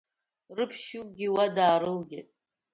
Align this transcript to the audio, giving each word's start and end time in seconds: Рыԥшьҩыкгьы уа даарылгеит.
Рыԥшьҩыкгьы 0.57 1.27
уа 1.35 1.45
даарылгеит. 1.55 2.27